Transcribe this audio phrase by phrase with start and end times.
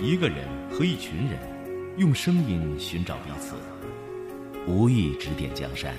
[0.00, 0.38] 一个人
[0.70, 1.38] 和一群人，
[1.96, 3.54] 用声音寻找彼此，
[4.66, 5.94] 无意指点江山，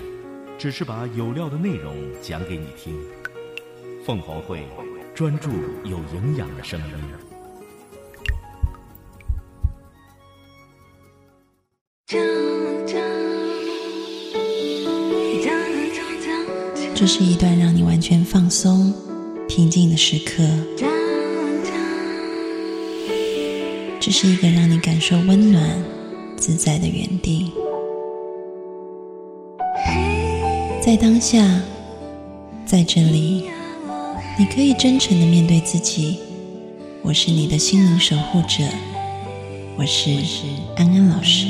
[0.57, 2.93] 只是把有料的内容讲给你听。
[4.05, 4.63] 凤凰会，
[5.15, 5.49] 专注
[5.85, 6.85] 有营养的声音。
[16.93, 18.93] 这是一段让你完全放松、
[19.47, 20.43] 平静的时刻。
[24.05, 25.83] 这是一个让你感受温暖、
[26.37, 27.51] 自在的原地。
[30.79, 31.43] 在当下，
[32.67, 33.45] 在这里，
[34.37, 36.19] 你可以真诚的面对自己。
[37.01, 38.63] 我是你的心灵守护者，
[39.75, 40.11] 我是
[40.75, 41.47] 安安老师。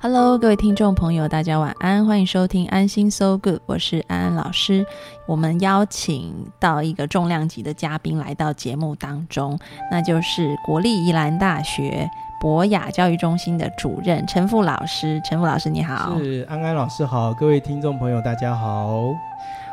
[0.00, 4.86] Hello，各位听众朋友，大家晚安，欢迎收听《安心 So Good》，我是安安老师。
[5.26, 9.58] 我们邀请到一个重量级的嘉宾来到节目当中，
[9.90, 12.08] 那就是国立宜兰大学
[12.40, 15.20] 博雅教育中心的主任陈富老师。
[15.24, 16.16] 陈富老师，你好。
[16.20, 19.00] 是安安老师好，各位听众朋友，大家好。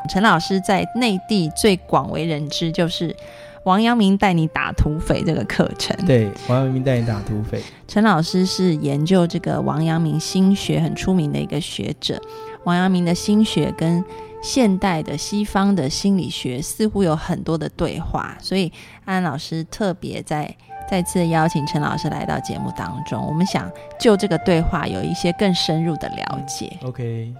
[0.09, 3.15] 陈老师在内地最广为人知就是。
[3.66, 7.59] 王阳明带你打土匪这个课程，对，王阳明带你打土匪。
[7.88, 12.22] 陈老师是研究这个王阳明心学很出名的一个学者。
[12.63, 14.03] 王阳明的心学跟
[14.39, 18.72] 现代的西方的心理学似乎有很多的对话，所以
[19.03, 20.55] 安安老师特别在
[20.88, 23.67] 再次邀请陈老师来到节目当中，我们想
[24.00, 26.77] 就这个对话有一些更深入的了解。
[26.83, 27.33] OK。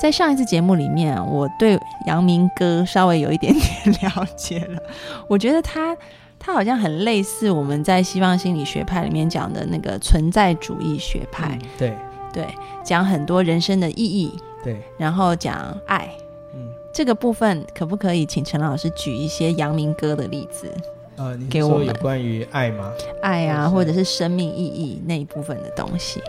[0.00, 4.82] 在上一次节目里面，我对阳明哥稍微有一点点了解了。
[5.28, 5.96] 我觉得他
[6.38, 11.58] 他好像很类似我们在西方心理学派里面讲的那个存在主义学派。
[11.78, 11.96] 对
[12.32, 12.46] 对，
[12.82, 14.32] 讲很多人生的意义。
[14.62, 16.10] 对，然后讲爱。
[16.54, 20.70] 嗯，这个部分可不可以请陈老师举一些阳明哥的例子？
[21.16, 22.90] 呃，你说有关于爱吗？
[23.22, 26.20] 爱啊，或者是生命意义那一部分的东西。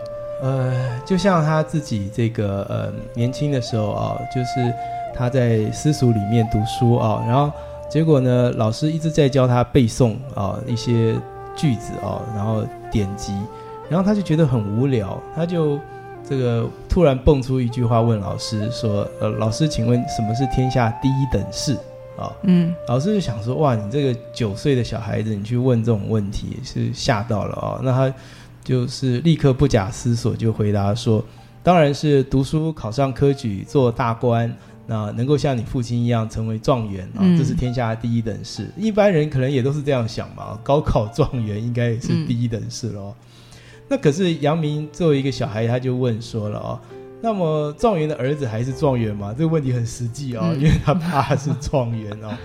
[0.42, 4.72] 呃，就像他自己这个呃年轻的时候啊，就是
[5.14, 7.50] 他在私塾里面读书啊，然后
[7.88, 11.14] 结果呢，老师一直在教他背诵啊一些
[11.56, 13.32] 句子啊，然后典籍，
[13.88, 15.78] 然后他就觉得很无聊，他就
[16.28, 21.74] 这个突然蹦出一句话问老师说：“呃，老师，请问什么是天下第一等事？”
[22.18, 28.14] 啊，嗯，老师就想说：“哇，你这个九岁的小孩子，你去问这种问题，是吓到了啊。”那他。
[28.66, 31.24] 就是立刻不假思索就回答说
[31.62, 34.52] ：“当然是读书考上科举做大官，
[34.88, 38.68] 那能够像你父亲一样成为状元啊，这是天下第一等事。
[38.76, 43.14] 一般人可能也都是这样想嘛，高考状元应该也是第一等事喽。
[43.86, 46.80] 那可是杨明作为一个小孩，他就问说了哦，
[47.22, 49.32] 那么状元的儿子还是状元吗？
[49.32, 52.36] 这个问题很实际啊，因为他爸是状元哦。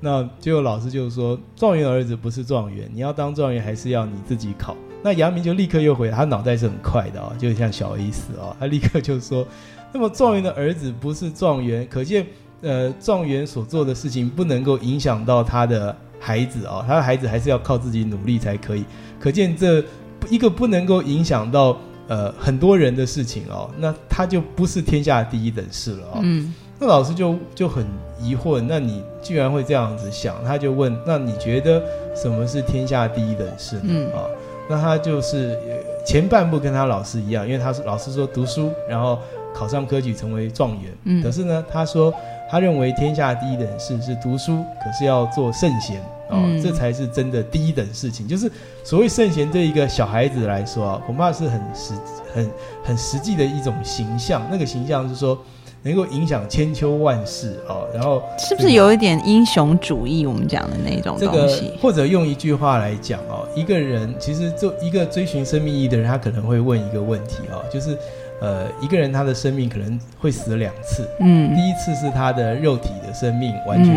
[0.00, 4.74] 那结果老师就说，状元的儿子不是状元，你要当状元还是要你自己考。”
[5.06, 9.46] 那杨明就立刻又回，他脑袋是很快的哦，就像小 A 死哦，他立刻就说
[9.94, 12.26] ：“那么状元的儿子不是状元，可见
[12.60, 18.84] 呃状元所做的事情不能够影响到他的孩子哦，他的孩子还是要靠自己努力才可以。
[19.20, 19.80] 可见这
[20.28, 21.78] 一个不能够影响到
[22.08, 26.18] 呃很多人的事情哦，那他就不是天下第一等事了哦。
[26.24, 27.86] 嗯，那老师就就很
[28.20, 30.34] 疑惑，那你居然会这样子想？
[30.44, 31.80] 他就问：那你觉得
[32.16, 34.10] 什么是天下第一等事呢？
[34.12, 34.26] 啊？
[34.68, 35.58] 那他就是
[36.04, 39.18] 前半部跟他老师一样，因为他是老师说读书，然后
[39.54, 40.92] 考上科举成为状元。
[41.04, 42.12] 嗯，可是呢，他说
[42.50, 46.00] 他认为天下第一等事是读书，可是要做圣贤
[46.30, 48.26] 哦，这才是真的第一等事情。
[48.26, 48.50] 就是
[48.84, 51.94] 所谓圣贤，对一个小孩子来说啊，恐怕是很实、
[52.34, 52.50] 很
[52.82, 54.42] 很实际的一种形象。
[54.50, 55.38] 那个形象是说。
[55.86, 60.26] 能够影响千秋万世哦，然后是不是有一点英雄主义？
[60.26, 67.96] 我们讲的那种东西，或者用一句话来讲哦，一个人其实做一个追寻生命意义的人，他可能会问一个问题哦，就是
[68.40, 73.94] 呃，一个人他的生命可能会死两次，嗯，第一次是他的肉体的生命完全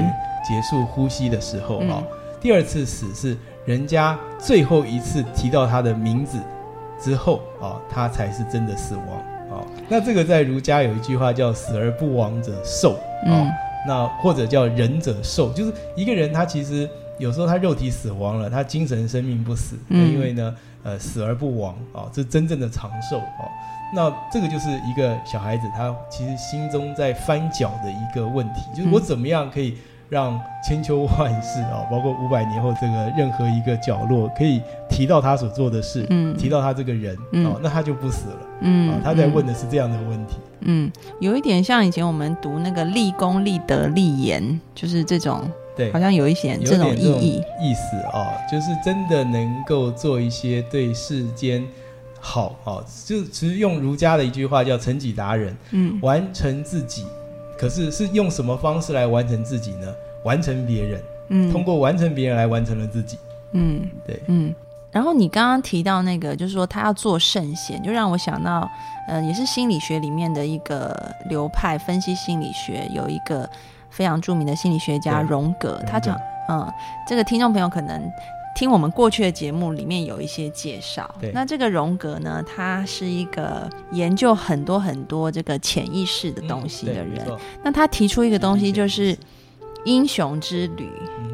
[0.48, 2.04] 结束呼吸的时候哦，
[2.40, 3.36] 第二次死是
[3.66, 6.38] 人家最后一次提到他的名字
[7.02, 9.06] 之后啊，他才是真的死亡。
[9.88, 13.50] 那这个在儒家有一句话叫“死而不亡者寿”啊，
[13.88, 23.50] 那或者叫“仁者寿”，就是一个人他其实有时候他肉体死亡了，他精神生命不死，因为呢，呃，死而不亡啊，这真正的长寿啊。
[23.92, 29.75] 那这个就是一个小孩子他其实心中在翻搅的一个问题，就是我怎么样可以
[30.10, 39.00] 让千秋万世啊， 包括五百年后这个任何一个角落可以提到他所做的事，嗯提到他这个人嗯哦，那他就不死了嗯啊。
[39.04, 40.38] 他在问嗯的是这样的问题。
[40.62, 47.42] 嗯，有一点像以前我们读那个立功、立德、立言，就是这种，对，好像有一点有这种意义。
[47.62, 51.64] 意思啊，就是真的能够做一些对世间
[52.20, 57.06] 好啊，就其实用儒家的一句话叫“成己达人”，嗯完成自己。
[57.60, 59.94] 可是是用什么方式来完成自己呢？
[60.24, 63.18] 完成别人，嗯，通过完成别人来完成了自己。
[63.52, 64.56] 嗯对，嗯。
[64.92, 68.68] 然后你刚刚提到那个，就是说他要做圣贤，就让我想到，
[69.08, 73.48] 呃，也是心理学里面的一个流派，分析心理学有一个
[73.92, 76.18] 非常著名的心理学家荣，格他讲，
[76.50, 76.68] 嗯，
[77.08, 78.02] 这个听众朋友可能
[78.56, 81.10] 听我们过去的节目里面有一些介绍。
[81.34, 87.25] 那这个荣格呢，他是一个研究很多很多这个潜意识的东西的人。
[87.63, 89.18] 那他提出一个东西，就是
[89.86, 90.90] 英雄之旅。
[91.19, 91.30] 嗯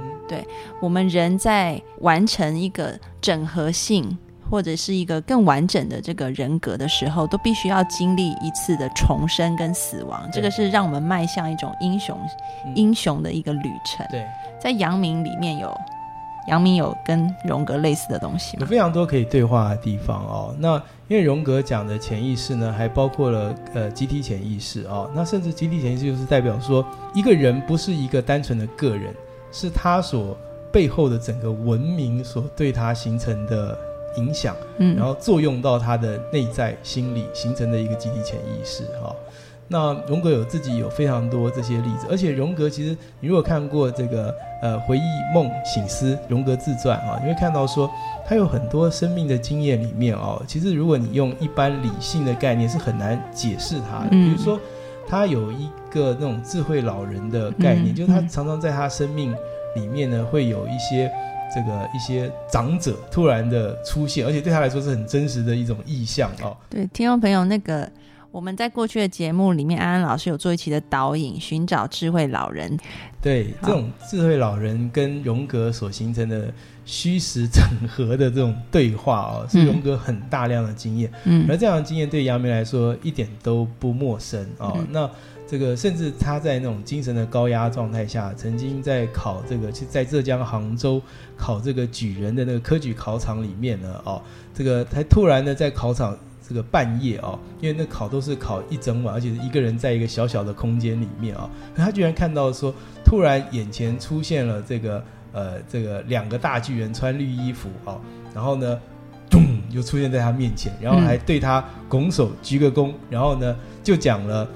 [0.82, 4.18] 我们人在完成一个整合性
[4.50, 10.24] 或者是一个更完整的这个人格的时候，都必须要经历一次的重生跟死亡。
[10.32, 12.20] 对这个是让我们迈向一种英雄、
[12.66, 14.06] 嗯英雄的一个旅程。
[14.10, 14.26] 对，
[14.60, 15.80] 在阳明里面有，
[16.48, 18.62] 阳明有跟荣格类似的东西吗？
[18.62, 20.56] 有非常多可以对话的地方哦。
[20.60, 20.76] 那
[21.08, 25.10] 因为荣格讲的潜意识呢，还包括了呃集体潜意识哦。
[25.16, 29.14] 那甚至集体潜意识就是代表说，一个人不是一个单纯的个人，
[29.52, 30.38] 是他所
[30.72, 33.78] 背后的整个文明所对他形成的
[34.18, 39.16] 影响，嗯，然后作用到他的内在心理形成的一个集体潜意识哈、
[39.68, 45.02] 那荣格有自己有非常多这些例子，而且荣格其实你如果看过这个呃回忆
[45.34, 47.90] 梦醒思荣格自传啊，你会看到说
[48.26, 54.60] 他有很多生命的经验里面哦，其实如果你用一般理性的概念是很难解释他的，嗯比如说
[55.08, 59.36] 他有一个那种智慧老人的概念，嗯就是他嗯常常在他生命
[59.76, 61.12] 里面呢会有一些。
[61.54, 66.58] 这个一些长者突然的出现，而且对他来说是很真实的一种意象哦。
[66.70, 67.88] 对听众朋友，那个
[68.36, 72.78] 我们在过去的节目里面，安安老师有做一期的导引，寻找智慧老人。
[73.22, 73.68] 对，好。
[73.70, 76.54] 这种智慧老人跟荣格所形成的
[76.84, 81.46] 虚实整合的这种对话哦，是嗯荣格很大量的经验，嗯。
[81.48, 84.74] 而这样的经验对杨明来说一点都不陌生哦。
[84.76, 84.88] 嗯。
[84.92, 85.10] 那
[85.48, 91.02] 这个甚至他在那种精神的高压状态下，曾经在考这个，在浙江杭州
[91.38, 94.22] 考这个举人的那个科举考场里面呢，哦，
[94.54, 96.18] 这个他突然的在考场
[96.48, 108.00] 这个半夜哦，因为那考都是考一整晚，而且是一个人在一个小小的空间里面啊、他居然看到说，突然眼前出现了这个呃这个两个大巨人穿绿衣服啊、
[108.34, 108.80] 然后呢，
[109.30, 114.48] 咚就出现在他面前，然后还对他拱手鞠个躬，然后呢就讲了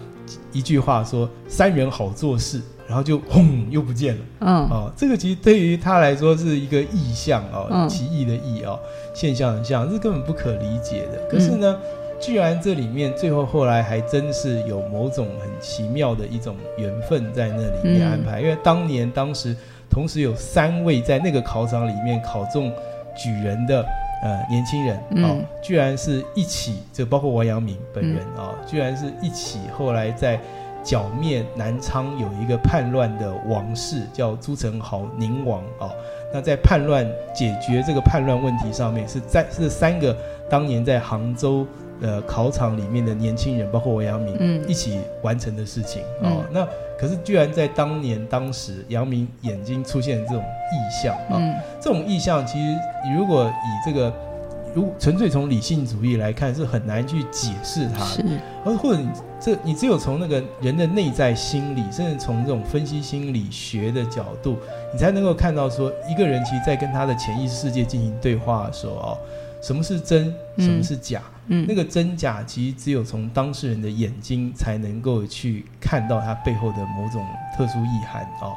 [0.52, 4.22] 一句话说三人好做事，然后就轰又不见了。
[4.42, 8.78] 嗯哦，这个其实对于他来说是一个意象哦，嗯奇异的异哦，
[9.14, 11.22] 现象很像，是根本不可理解的。
[11.30, 11.78] 可是呢，
[12.20, 19.56] 居然这里面最后后来还真是有某种很奇妙的一种缘分在那里面嗯安排，因为当年当时
[19.90, 22.74] 同时有三位在那个考场里面考中
[23.16, 23.86] 举人的。
[24.22, 30.38] 呃，年轻人嗯哦，居然是一起，就包括王阳明本人哦，居然是一起，后来在
[30.84, 35.92] 剿灭南昌有一个叛乱的王室叫朱宸濠宁王哦，
[36.34, 40.16] 那在叛乱解决这个叛乱问题上面，是在是三个
[40.50, 41.66] 当年在杭州
[42.02, 44.66] 呃考场里面的年轻人，包括王阳明、嗯。
[44.68, 46.44] 一起完成的事情哦。
[46.52, 51.56] 那可是居然在当年当时，阳明眼睛出现这种意象啊、嗯。
[51.82, 54.14] 这种意象其实你如果以这个
[54.74, 58.06] 如纯粹从理性主义来看，是很难去解释它
[58.66, 64.58] 而或者你这你只有从那个人的内在心理，甚至从这种分析心理学的角度，
[64.92, 69.18] 你才能够看到说，一个人其实在跟他的潜意识世界进行对话的时候哦，
[69.62, 70.66] 什么是真，嗯。
[70.66, 71.66] 什么是假，嗯。
[71.68, 78.54] 那个真假其实只有从当事人的眼睛才能够去看到他背后的某种特殊意涵哦。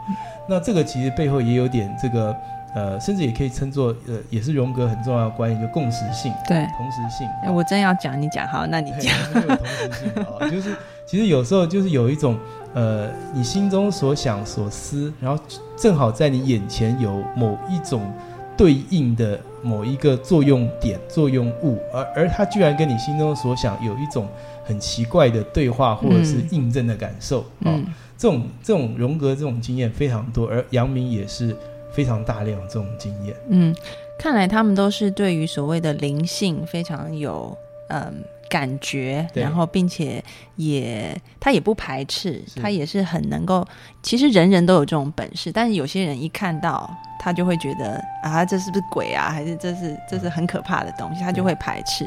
[0.48, 2.36] 那这个其实背后也有点这个
[2.75, 6.67] 呃，甚至也可以称作呃，也是荣格很重要的观念，就共识性、对。
[6.76, 7.26] 同时性。
[7.43, 9.14] 哎，我真要讲，你讲好，那你讲。
[9.33, 10.75] 同时性的啊，就是
[11.07, 12.38] 其实有时候就是有一种
[12.75, 15.43] 呃，你心中所想所思，然后
[15.76, 18.11] 正好在你眼前有某一种
[18.57, 24.26] 对应的某一个作用点、作用物，而而它居然跟你心中所想有一种
[24.64, 27.87] 很奇怪的对话或者是嗯印证的感受啊、嗯
[28.17, 31.57] 这种这种荣格这种经验非常多，而阳明也是
[31.92, 33.37] 非常大量这种经验。
[33.49, 33.75] 嗯，
[34.18, 37.56] 看来他们都是对于所谓的灵性非常有
[37.88, 40.23] 嗯感觉，然后并且
[40.56, 43.66] 也他也不排斥，他也是很能够。
[44.02, 49.30] 其实人人都有这种本事，但是有些人一看到他就会觉得啊，这是不是鬼啊？
[49.30, 52.06] 还是这是这是很可怕的东西，他就会排斥。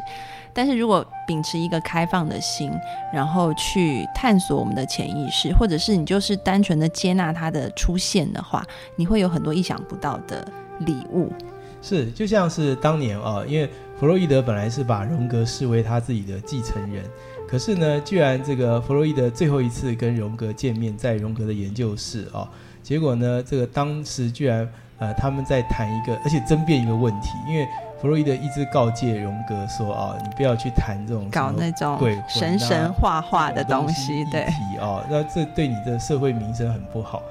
[0.53, 2.71] 但是如果秉持一个开放的心，
[3.11, 8.63] 然后去探索我们的潜意识，或者是你就是单纯的接纳它的出现的话，
[8.95, 10.47] 你会有很多意想不到的
[10.81, 11.33] 礼物。
[11.81, 17.03] 是，就像是当年啊，因为弗洛伊德本来是把荣格视为他自己的继承人，
[17.47, 22.45] 可是呢，居然这个弗洛伊德最后一次跟荣格见面，在荣格的研究室哦，
[22.83, 24.67] 结果呢，这个当时居然
[24.99, 27.65] 呃他们在谈一个，而且争辩一个问题，因为
[28.01, 37.23] 弗洛伊德一直告诫荣格说哦，你不要去谈这种搞那种鬼魂啊神神化化的东西，对，题啊，那这对你的社会名声很不好。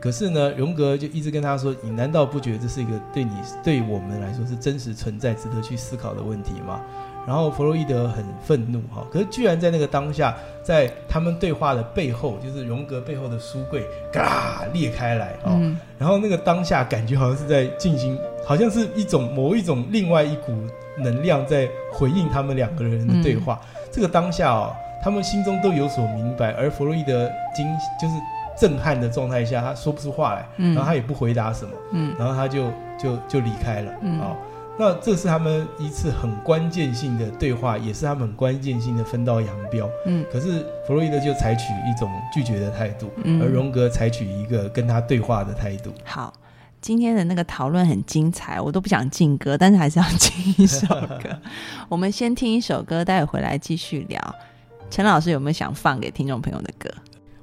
[0.00, 3.30] 可是呢，荣格就一直跟他说：“你难道不觉得这是一个对你
[3.62, 6.80] 对我们来说是真实存在、值得去思考的问题吗？”
[7.26, 20.52] 然后弗洛伊德很愤怒哈，可是居然在那个当下，在他们对话的背后，就是荣格背后的书柜嘎裂开来哦，嗯，然后那个当下感觉好像是在进行，好像是一种某一种另外一股
[20.96, 23.60] 能量在回应他们两个人的对话。
[23.92, 27.66] 这个当下哦，他们心中都有所明白，而弗洛伊德惊
[28.00, 28.14] 就是
[28.60, 33.92] 震撼的状态下，他说不出话来，嗯然后他也不回答什么，嗯然后他就就就离开了。
[34.02, 34.36] 嗯哦，
[34.78, 39.88] 那这是他们一次很关键性的对话，也是他们很关键性的分道扬镳。
[40.04, 45.90] 嗯可是弗洛伊德就采取一种拒绝的态度，嗯而荣格采取一个跟他对话的态度。
[46.04, 46.32] 好。
[46.82, 51.38] 今天的那个讨论很精彩，我都不想进歌，但是还是要进一首歌。
[51.90, 54.34] 我们先听一首歌，待会回来继续聊。
[54.88, 56.88] 陈老师有没有想放给听众朋友的歌？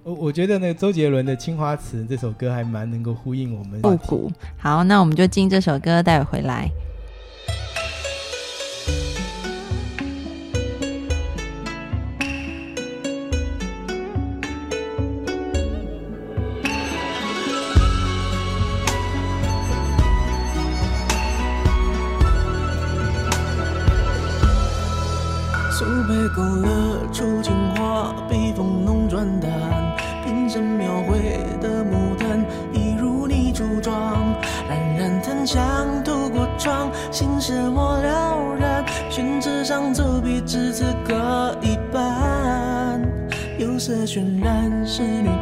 [0.07, 4.31] 我我觉得呢周杰伦的《青花瓷》这首歌还蛮能够呼应我们复古。
[4.57, 6.71] 好，那我们就进这首歌，待会回来。
[43.87, 45.36] 色渲染仕女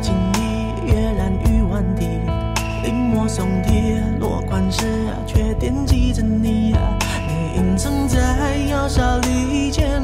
[0.00, 2.06] 情意，跃然于万地。
[2.82, 6.74] 临摹宋体落款时，却惦记着你。
[7.26, 9.95] 你隐藏在窑烧里千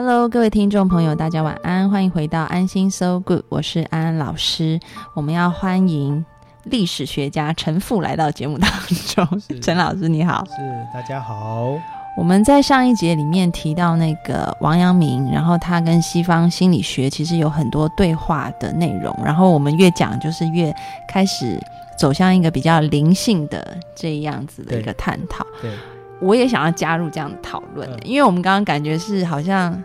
[0.00, 4.78] Hello，各位听众朋友，大家晚安，欢迎回到安心 So Good，我是安安老师。
[5.12, 6.24] 我们要欢迎
[6.62, 8.70] 历史学家陈富来到节目当
[9.08, 9.26] 中。
[9.60, 10.52] 陈老师你好，是
[10.94, 11.76] 大家好，
[12.16, 20.72] 我们在上一节里面提到那个王阳明，然后他跟西方心理学其实有很多对话的内容，然后我们越讲就是越
[21.08, 21.60] 开始
[21.98, 25.44] 走向一个比较灵性的这样子的一个探讨。
[25.60, 25.72] 对，
[26.20, 29.82] 我也想要加入这样的讨论、嗯因为我们刚刚感觉是好像。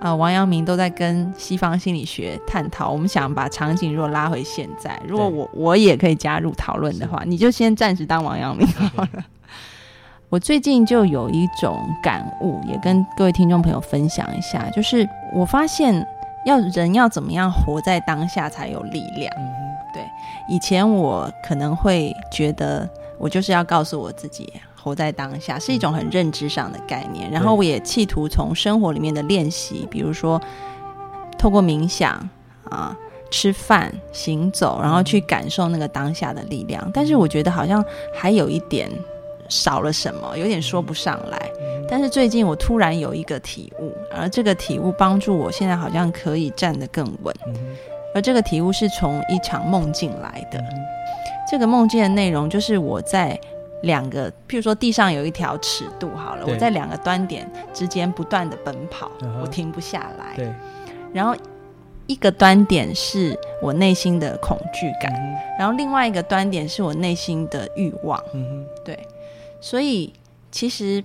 [0.00, 2.90] 呃，王阳明都在跟西方心理学探讨。
[2.90, 9.24] 我们想把场景如果拉回现在，如果我我也可以加入讨论的话，你就先暂时当王阳明好了。
[10.28, 16.06] 我最近就有一种感悟，也跟各位听众朋友分享一下，就是我发现
[16.44, 19.32] 要人要怎么样活在当下才有力量。
[19.38, 19.46] 嗯
[19.94, 20.00] 哼，
[20.50, 22.86] 以前我可能会觉得，
[23.16, 24.52] 我就是要告诉我自己
[24.84, 27.30] 活在当下，是一种很认知上的概念。
[27.30, 30.38] 然后我也企图从生活里面的练习，比如说
[31.38, 32.28] 透过冥想
[32.70, 32.94] 啊、
[33.30, 36.90] 吃饭、行走，然后去感受那个当下的力量。
[36.92, 37.82] 但是我觉得好像
[38.14, 38.90] 还有一点
[39.48, 41.50] 少了什么，有点说不上来。
[41.88, 47.34] 但是最近我突然有一个体悟，而这个体悟帮助我现在好像可以站得更稳。
[48.14, 50.62] 而这个体悟是从一场梦境来的。
[51.50, 53.38] 这个梦境的内容就是我在
[53.84, 60.36] 两个，譬如说地上有一条尺度，好了，我在两个端点之间不断的奔跑，我停不下来。
[60.36, 60.52] 对，
[61.12, 61.34] 然后
[62.06, 68.20] 一个端点是我内心的恐惧感，嗯然后另外一个端点是我内心的欲望。
[68.32, 68.98] 嗯哼，对，
[69.60, 70.12] 所以
[70.50, 71.02] 其实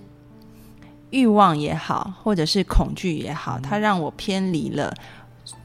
[1.10, 4.92] 欲望也好，或者是恐惧也好，嗯它让我偏离了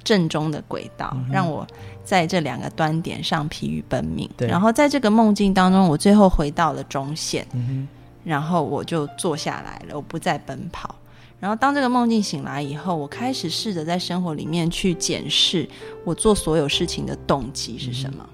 [0.04, 1.66] 正中的轨道，嗯让我
[2.04, 4.30] 在这两个端点上疲于奔命。
[4.38, 4.48] 对。
[4.48, 7.88] 然后在这个梦境当中，我最后回到了中线，嗯
[8.24, 10.96] 然后我就坐下来了，我不再奔跑。
[11.40, 15.68] 然后当这个梦境醒来以后，我开始试着在生活里面去检视
[16.04, 18.28] 我做所有事情的动机是什么。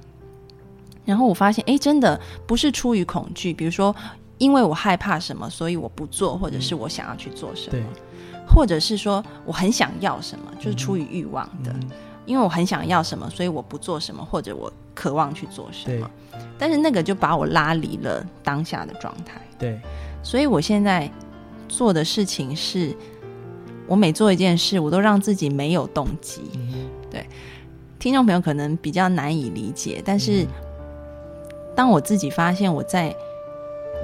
[1.03, 3.93] 然后我发现，哎，真的不是出于恐惧，比如说
[4.37, 7.81] 因为我害怕什么，所以我不做，或者是我想要去做什对。
[7.81, 7.87] 么，
[8.53, 11.89] 或者是说我很想要什么，就是出于欲望的，嗯
[12.25, 15.99] 因为我很想要什么，所以我不做什么，或者我渴望去做什对。
[15.99, 16.09] 么。
[16.57, 19.41] 但是那个就把我拉离了当下的状态。
[19.57, 19.79] 对，
[20.21, 21.09] 所以我现在
[21.67, 22.95] 做的事情是，
[23.87, 26.43] 我每做一件事，我都让自己没有动机。
[26.53, 27.19] 嗯哼，
[27.97, 30.47] 听众朋友可能比较难以理解，但是嗯
[31.75, 33.13] 当我自己发现我在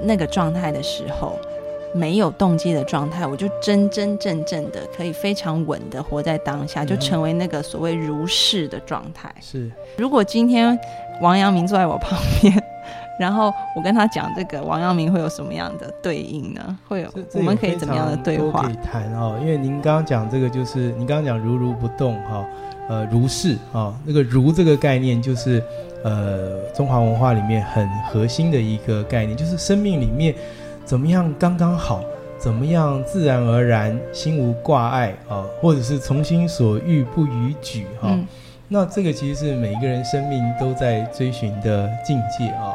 [0.03, 1.39] 那个状态的时候，
[1.93, 9.33] 没有动机的状态，我就真真正正的可以非常稳的活在当下，就成为那个所谓如是的状态。
[9.41, 10.77] 是，如果今天
[11.21, 12.53] 王阳明坐在我旁边，
[13.19, 16.77] 然后我跟他讲这个，王阳明会有什么样的对应呢？
[16.87, 18.75] 会有我们可以怎么样的常对话可以？
[18.83, 22.45] 谈哦，因为您刚刚讲这个，就是您刚刚讲如如不动哈、
[22.87, 25.63] 呃，如是啊、那个如这个概念就是
[26.03, 30.35] 呃中华文化里面很核心的一个概念，就是生命里面
[30.87, 32.01] 怎么样刚刚好，
[32.39, 38.25] 怎么样自然而然，心无挂碍啊、或者是从心所欲不逾矩哈、嗯
[38.69, 42.73] 那这个其实是每一个人生命都在追寻的境界啊。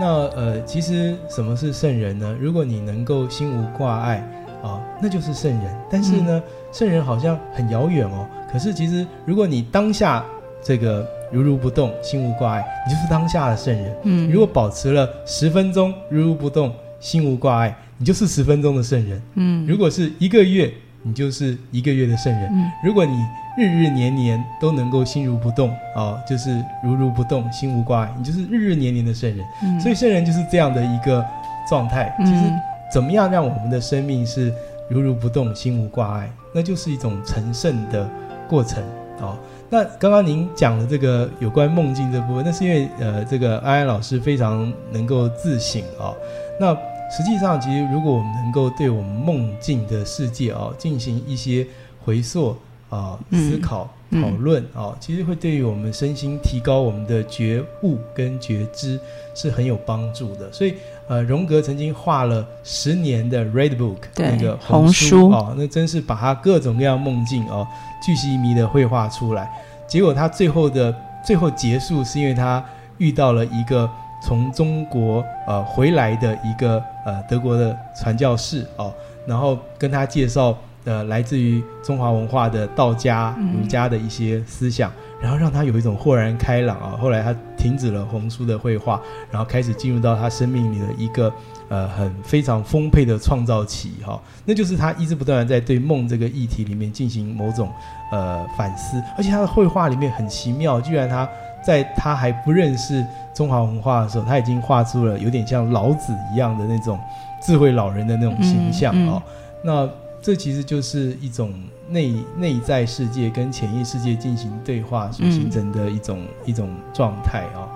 [0.00, 2.36] 那呃，其实什么是圣人呢？
[2.40, 4.16] 如果你能够心无挂碍
[4.64, 5.76] 啊，那就是圣人。
[5.88, 6.42] 但是呢，
[6.72, 8.26] 圣人好像很遥远哦。
[8.52, 10.24] 可是其实，如果你当下
[10.60, 13.96] 这个如如不动、心无挂碍，你就是当下的圣人。
[14.02, 19.22] 嗯如果保持了十分钟如如不动、心无挂碍，你就是十分钟的圣人。
[19.34, 22.50] 嗯如果是一个月，你就是一个月的圣人。
[22.52, 23.16] 嗯如果你
[23.56, 29.46] 日日年年都能够心如不动啊，就是如如不动、心无挂碍，你就是日日年年的圣人。
[29.62, 31.24] 嗯所以圣人就是这样的一个
[31.68, 32.14] 状态。
[32.18, 32.60] 其实嗯
[32.92, 34.52] 怎么样让我们的生命是
[34.88, 38.08] 如如不动、心无挂碍，那就是一种成圣的
[38.48, 38.82] 过程
[39.20, 39.36] 哦。
[39.68, 46.16] 那刚刚您讲的这个有关梦境这部分，那是因为呃，这个安安老师非常能够自省哦。
[46.58, 46.74] 那
[47.10, 51.66] 实际上，其实如果我们能够对我们梦境的世界哦进行一些
[52.04, 52.56] 回溯
[52.90, 58.98] 啊、嗯思考、嗯讨论啊、其实会对于我们身心提高我们的觉悟跟觉知
[59.34, 60.50] 是很有帮助的。
[60.52, 60.74] 所以，
[61.06, 67.66] 呃，荣格曾经画了十年的 Red Book 那个红书啊哦，那真是把他各种各样梦境哦
[68.02, 69.50] 巨细靡的绘画出来。
[69.86, 70.94] 结果他最后的
[71.24, 72.62] 最后结束是因为他
[72.98, 73.88] 遇到了一个
[74.20, 78.92] 从中国呃回来的一个呃德国的传教士哦，
[79.26, 86.96] 然后跟他介绍呃来自于中华文化的道家、嗯儒家的一些思想，然后让他有一种豁然开朗啊。
[87.00, 89.00] 后来他停止了红书的绘画，
[89.30, 91.32] 然后开始进入到他生命里的一个
[91.68, 97.70] 呃很非常丰沛的创造期哈、那就是他一直不断的在对梦这个议题里面进行某种
[98.12, 101.28] 呃反思，而且他的绘画里面很奇妙，居然他
[101.62, 106.98] 在他还不认识中华文化的时候，他已经画出了有点像老子一样的那种
[107.42, 109.22] 智慧老人的那种形象哦。
[109.62, 109.88] 那
[110.20, 111.52] 这其实就是一种
[111.88, 117.68] 内内在世界跟潜意识界进行对话所形成的一种、一种状态哦。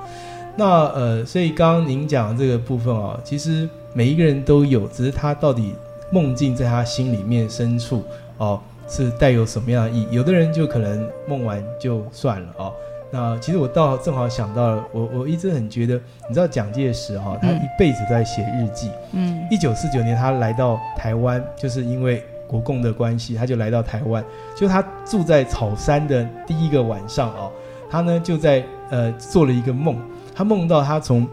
[0.57, 5.75] 那呃，所以刚刚您讲的这个部分哦，其实每一个人都有，只是他到底
[6.11, 8.03] 梦境在他心里面深处
[8.37, 10.09] 哦，是带有什么样的意义？
[10.11, 12.73] 有的人就可能梦完就算了哦。
[13.15, 18.91] 那其实我倒正好想到了，我我一直很觉得，你知道蒋介石哈、他嗯一辈子都在写日记。
[19.13, 24.25] 嗯一九四九年他来到台湾，就是因为国共的关系，他就来到台湾。
[24.57, 27.53] 就他住在草山的第一个晚上哦，
[27.91, 29.95] 他呢就在呃做了一个梦，
[30.35, 31.29] 他梦到他从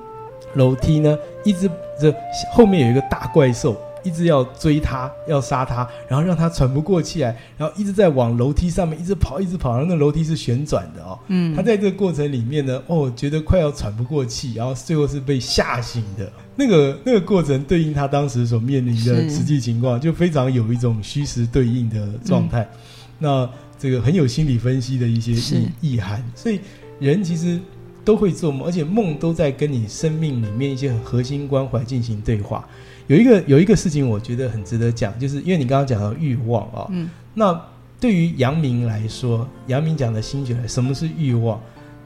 [0.56, 2.14] 楼梯呢一直这
[2.52, 3.76] 后面有一个大怪兽。
[4.04, 11.18] 一直要追他，要杀他，然后让他喘不过气来，然后一直在往楼梯上面一直跑，一直跑，然后那楼梯是旋转的哦。
[11.28, 16.32] 嗯，他在这个过程里面呢，哦，觉得快要喘不过气，然后最后是被吓醒的。
[16.56, 22.70] 那个那个过程对应他当时所面临的实际情况，就非常有一种虚实对应的状态。
[23.18, 26.60] 那这个很有心理分析的一些意意涵，所以
[27.00, 27.58] 人其实
[28.04, 32.68] 都会做梦，而且梦都在跟你生命里面一些很核心关怀进行对话。
[33.10, 37.60] 有一个有一个事情，我觉得很值得讲，就是因为你刚刚讲到欲望啊、嗯那
[38.00, 41.60] 对于阳明来说，阳明讲的心学，什么是欲望？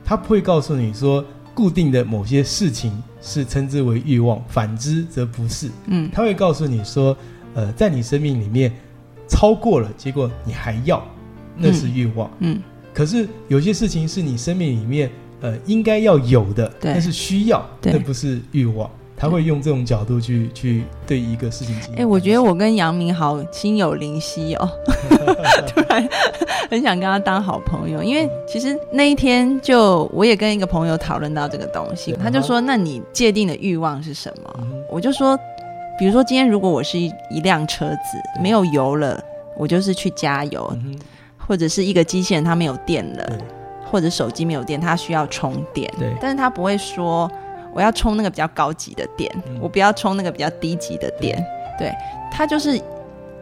[0.04, 5.70] 他不会告诉你说固定的某些事情是称之为欲望，反之则不是。
[5.88, 7.16] 嗯他会告诉你说，
[7.54, 8.72] 呃，在你生命里面
[9.28, 11.06] 超过了，结果你还要，
[11.58, 12.32] 那是欲望。
[12.40, 12.62] 嗯
[12.94, 15.12] 可是有些事情是你生命里面
[15.42, 18.90] 呃应该要有的，对那是需要，对那不是欲望。
[19.24, 21.78] 他会用这种角度去去对一个事情。
[21.96, 24.70] 哎、我觉得我跟杨明好心有灵犀哦，
[25.66, 26.06] 突然
[26.70, 34.84] 很想跟他当好朋友，因为其实那一天就我也跟一个朋友讨论到这个东西，他就说：“那你界定的欲望是什么？”嗯。
[34.92, 35.40] 我就说，
[35.98, 38.44] 比如说今天如果我是一一辆车子对。
[38.44, 39.24] 没有油了，
[39.58, 41.00] 我就是去加油，嗯
[41.48, 43.38] 或者是一个机器人它没有电了，
[43.90, 46.14] 或者手机没有电，它需要充电，对。
[46.20, 47.32] 但是他不会说
[47.74, 49.58] 我要充那个比较高级的电，嗯。
[49.62, 51.44] 我不要充那个比较低级的电，
[51.78, 51.92] 对。
[52.32, 52.80] 他就是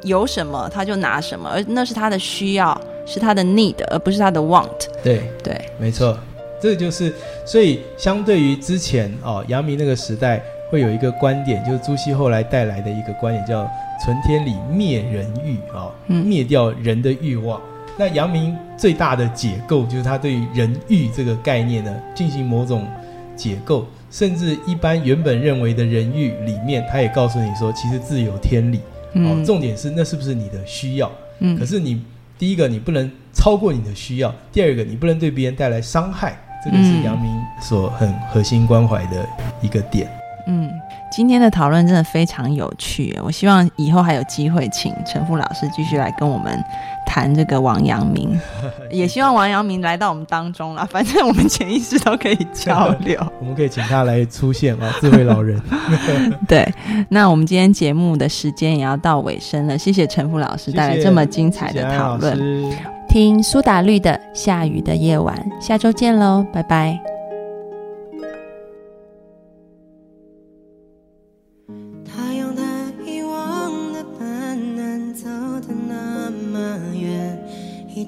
[0.03, 4.69] 有什么他就拿什么，而那是他的需要，是他的 need，而不是他的 want，
[5.03, 6.17] 对，对，没错，
[6.61, 7.13] 这个就是，
[7.45, 13.69] 所以相对于之前哦，阳明那个时代会有一个观点，就是朱熹后来带来的一个观点，叫
[14.03, 16.25] “存天理，灭人欲”啊、嗯。
[16.25, 17.61] 灭掉人的欲望。
[17.97, 22.87] 那阳明最大的解构，就是他对于人欲这个概念呢，进行某种
[23.35, 28.77] 解构，甚至一般原本认为的人欲里面，他也告诉你说，其实自有天理。
[29.13, 31.11] 哦，嗯重点是那是不是你的需要？
[31.39, 32.03] 嗯可是你
[32.37, 39.27] 第一个你不能超过你的需要，第二个你不能对别人带来伤害，这个是嗯阳明所很核心关怀的
[39.61, 40.09] 一个点。
[40.47, 40.71] 嗯，
[41.11, 46.57] 今天的讨论真的非常有趣，我希望以后还有机会请陈富老师继续来跟我们
[47.05, 48.39] 谈这个王阳明，
[48.89, 53.19] 也希望王阳明来到我们当中啦，反正我们潜意识都可以交流。
[53.41, 55.61] 我们可以请他来出现啊，智慧老人。
[56.47, 56.65] 对，
[57.09, 62.35] 那我们今天节目的时间也要到尾声了，谢谢陈富老师带来这么精彩的讨论。
[62.37, 62.71] 师
[63.09, 67.10] 听苏打绿的《下雨的夜晚》，下周见喽，拜拜。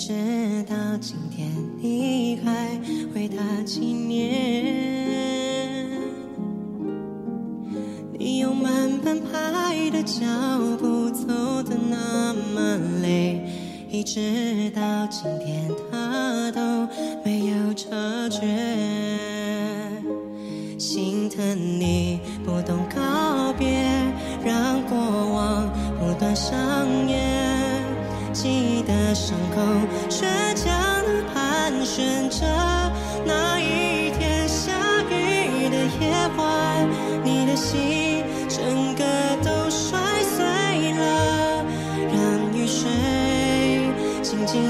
[0.09, 0.32] 一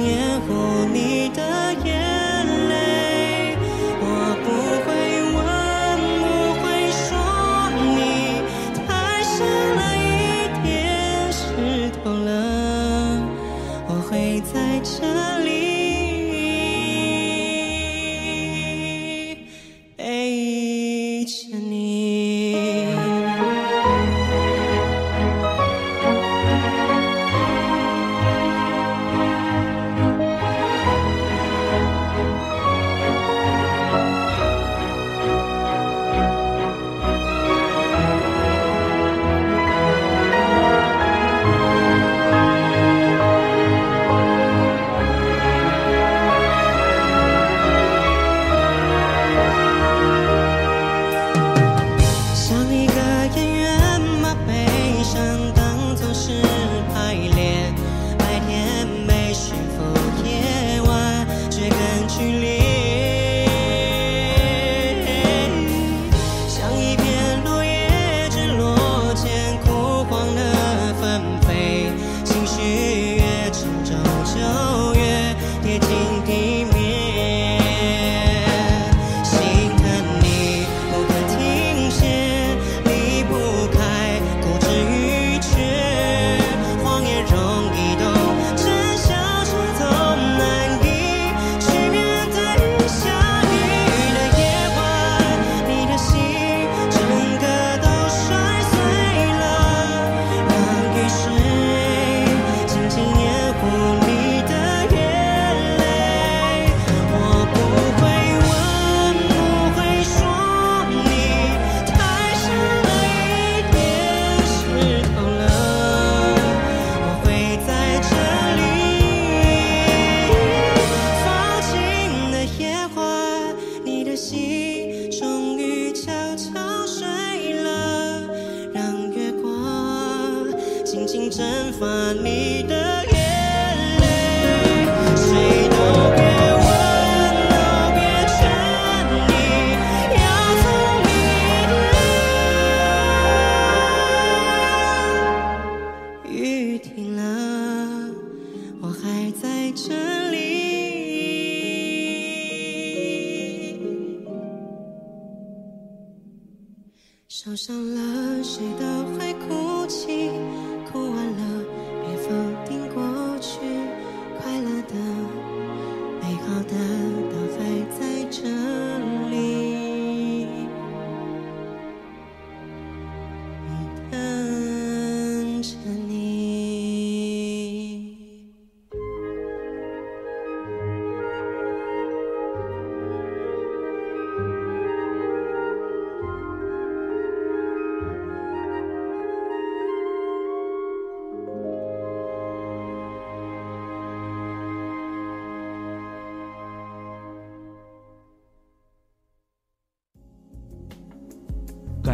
[0.01, 1.72] 烟火你的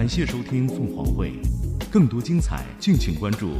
[0.10, 1.34] 谢收听凤凰会，
[1.91, 3.52] 更多精彩敬请关注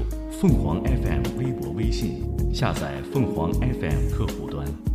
[0.42, 4.89] 凤凰 FM 微博、微信，下载凤凰 FM 客户端。